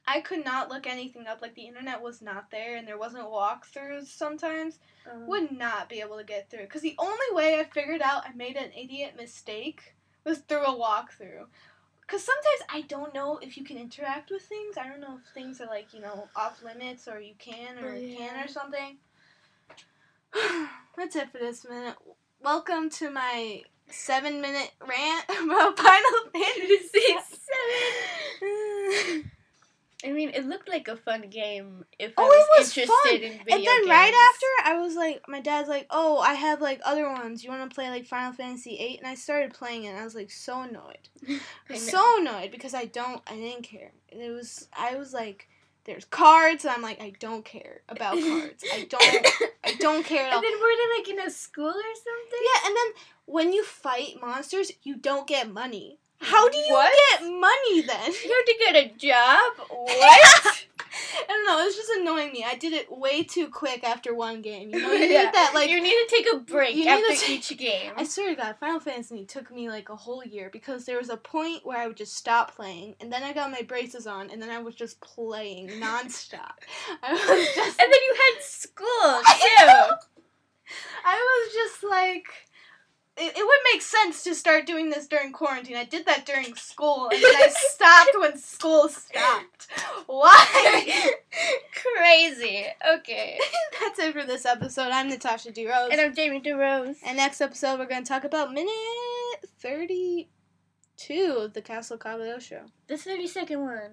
I 0.06 0.20
could 0.20 0.44
not 0.44 0.68
look 0.68 0.86
anything 0.86 1.26
up, 1.26 1.40
like 1.42 1.54
the 1.54 1.66
internet 1.66 2.02
was 2.02 2.20
not 2.22 2.50
there 2.50 2.76
and 2.76 2.86
there 2.86 2.98
wasn't 2.98 3.24
walkthroughs 3.24 4.06
sometimes, 4.06 4.78
Um, 5.10 5.26
would 5.28 5.52
not 5.52 5.88
be 5.88 6.00
able 6.00 6.18
to 6.18 6.24
get 6.24 6.50
through. 6.50 6.62
Because 6.64 6.82
the 6.82 6.96
only 6.98 7.26
way 7.32 7.58
I 7.60 7.64
figured 7.64 8.02
out 8.02 8.26
I 8.26 8.32
made 8.32 8.56
an 8.56 8.72
idiot 8.72 9.14
mistake 9.16 9.94
was 10.24 10.38
through 10.38 10.64
a 10.64 10.74
walkthrough. 10.74 11.46
Because 12.00 12.24
sometimes 12.24 12.62
I 12.68 12.80
don't 12.82 13.14
know 13.14 13.38
if 13.38 13.56
you 13.56 13.64
can 13.64 13.78
interact 13.78 14.30
with 14.30 14.42
things. 14.42 14.76
I 14.76 14.88
don't 14.88 15.00
know 15.00 15.18
if 15.24 15.34
things 15.34 15.60
are 15.60 15.66
like, 15.66 15.94
you 15.94 16.00
know, 16.00 16.28
off 16.34 16.62
limits 16.62 17.06
or 17.08 17.20
you 17.20 17.34
can 17.38 17.78
or 17.78 17.94
Oh, 17.94 18.16
can 18.16 18.44
or 18.44 18.48
something. 18.48 18.98
That's 20.96 21.16
it 21.16 21.30
for 21.30 21.38
this 21.38 21.64
minute. 21.64 21.94
Welcome 22.40 22.90
to 22.90 23.08
my 23.10 23.62
seven 23.88 24.40
minute 24.40 24.72
rant 24.80 25.24
about 25.44 25.78
Final 25.78 26.30
Fantasy 26.32 27.00
VII. 28.42 29.24
I 30.04 30.12
mean, 30.12 30.30
it 30.30 30.44
looked 30.46 30.68
like 30.68 30.88
a 30.88 30.96
fun 30.96 31.22
game 31.30 31.84
if 31.98 32.12
Oh, 32.16 32.22
I 32.24 32.26
was, 32.26 32.36
it 32.36 32.60
was 32.60 32.68
interested 32.78 33.08
fun. 33.08 33.14
in 33.14 33.20
video 33.20 33.34
games. 33.36 33.52
and 33.52 33.66
then 33.66 33.80
games. 33.82 33.88
right 33.88 34.30
after, 34.32 34.46
I 34.70 34.78
was 34.80 34.94
like, 34.96 35.22
my 35.28 35.40
dad's 35.40 35.68
like, 35.68 35.86
"Oh, 35.90 36.18
I 36.18 36.34
have 36.34 36.60
like 36.60 36.80
other 36.84 37.08
ones. 37.10 37.44
You 37.44 37.50
want 37.50 37.68
to 37.70 37.74
play 37.74 37.88
like 37.90 38.06
Final 38.06 38.32
Fantasy 38.32 38.76
VIII? 38.76 38.98
And 38.98 39.06
I 39.06 39.14
started 39.14 39.54
playing 39.54 39.84
it. 39.84 39.88
and 39.90 39.98
I 39.98 40.04
was 40.04 40.14
like 40.14 40.30
so 40.30 40.62
annoyed. 40.62 41.08
I 41.28 41.40
I 41.68 41.72
was 41.74 41.86
know. 41.86 41.98
so 41.98 42.20
annoyed 42.20 42.50
because 42.50 42.74
I 42.74 42.86
don't, 42.86 43.22
I 43.30 43.36
didn't 43.36 43.62
care. 43.62 43.92
It 44.08 44.30
was, 44.32 44.68
I 44.76 44.96
was 44.96 45.12
like, 45.12 45.48
there's 45.84 46.04
cards. 46.04 46.64
And 46.64 46.72
I'm 46.74 46.82
like, 46.82 47.00
I 47.00 47.12
don't 47.18 47.44
care 47.44 47.82
about 47.88 48.14
cards. 48.20 48.64
I 48.72 48.84
don't, 48.88 49.26
I 49.64 49.74
don't 49.78 50.04
care 50.04 50.26
at 50.26 50.32
all. 50.32 50.38
And 50.38 50.44
then 50.44 50.60
were 50.60 50.68
they 50.76 50.98
like 50.98 51.08
in 51.10 51.26
a 51.26 51.30
school 51.30 51.66
or 51.68 51.72
something? 51.72 52.40
Yeah, 52.42 52.66
and 52.68 52.76
then 52.76 53.02
when 53.26 53.52
you 53.52 53.64
fight 53.64 54.16
monsters, 54.20 54.72
you 54.82 54.96
don't 54.96 55.26
get 55.26 55.52
money. 55.52 55.98
How 56.22 56.48
do 56.48 56.56
you 56.56 56.72
What? 56.72 56.92
get 57.20 57.22
money 57.28 57.80
then? 57.82 58.12
You 58.24 58.34
have 58.36 58.46
to 58.46 58.56
get 58.58 58.76
a 58.76 58.88
job. 58.96 59.52
What? 59.70 60.66
I 60.94 61.24
don't 61.26 61.46
know. 61.46 61.58
It 61.62 61.64
was 61.66 61.76
just 61.76 61.90
annoying 62.00 62.32
me. 62.32 62.44
I 62.46 62.54
did 62.56 62.72
it 62.74 62.90
way 62.94 63.22
too 63.22 63.48
quick 63.48 63.82
after 63.82 64.14
one 64.14 64.42
game. 64.42 64.68
You 64.70 64.80
know, 64.82 64.92
you 64.92 65.06
Yeah. 65.06 65.24
need 65.24 65.34
that 65.34 65.52
like. 65.54 65.70
you 65.70 65.80
need 65.80 65.90
to 65.90 66.06
take 66.10 66.26
a 66.34 66.36
break 66.38 66.74
you 66.76 66.84
need 66.84 66.90
after 66.90 67.14
take- 67.14 67.30
each 67.50 67.56
game. 67.58 67.92
I 67.96 68.04
swear 68.04 68.28
to 68.34 68.40
God, 68.40 68.56
Final 68.60 68.78
Fantasy 68.80 69.24
took 69.24 69.50
me 69.50 69.70
like 69.70 69.88
a 69.88 69.96
whole 69.96 70.22
year 70.24 70.50
because 70.52 70.84
there 70.84 70.98
was 70.98 71.08
a 71.08 71.16
point 71.16 71.64
where 71.64 71.78
I 71.78 71.86
would 71.86 71.96
just 71.96 72.14
stop 72.14 72.54
playing, 72.54 72.94
and 73.00 73.10
then 73.12 73.22
I 73.22 73.32
got 73.32 73.50
my 73.50 73.62
braces 73.62 74.06
on, 74.06 74.28
and 74.30 74.40
then 74.42 74.50
I 74.50 74.58
was 74.58 74.74
just 74.74 75.00
playing 75.00 75.68
nonstop. 75.80 76.52
I 77.02 77.12
was 77.12 77.20
just, 77.54 77.80
and 77.80 77.90
then 77.92 78.00
you 78.06 78.14
had 78.14 78.42
school 78.42 79.22
too. 79.40 79.96
I 81.04 81.16
was 81.16 81.54
just 81.54 81.84
like, 81.84 82.24
it, 83.22 83.36
it 83.36 83.46
would 83.46 83.72
make 83.72 83.82
sense 83.82 84.24
to 84.24 84.34
start 84.34 84.66
doing 84.66 84.90
this 84.90 85.06
during 85.06 85.32
quarantine. 85.32 85.76
I 85.76 85.84
did 85.84 86.06
that 86.06 86.26
during 86.26 86.54
school, 86.56 87.08
and 87.12 87.22
then 87.22 87.34
I 87.34 87.48
stopped 87.54 88.16
when 88.18 88.36
school 88.36 88.88
stopped. 88.88 89.68
Why? 90.06 91.12
Crazy. 91.96 92.66
Okay. 92.96 93.38
That's 93.80 93.98
it 94.00 94.12
for 94.12 94.24
this 94.24 94.44
episode. 94.44 94.90
I'm 94.90 95.08
Natasha 95.08 95.52
DeRose. 95.52 95.90
And 95.92 96.00
I'm 96.00 96.14
Jamie 96.14 96.40
DeRose. 96.40 96.96
And 97.06 97.16
next 97.16 97.40
episode, 97.40 97.78
we're 97.78 97.86
going 97.86 98.02
to 98.02 98.08
talk 98.08 98.24
about 98.24 98.52
minute 98.52 98.72
32 99.60 101.36
of 101.38 101.52
the 101.52 101.62
Castle 101.62 101.98
Cagliostro. 101.98 102.66
The 102.88 102.96
30 102.96 103.26
second 103.28 103.60
one. 103.60 103.92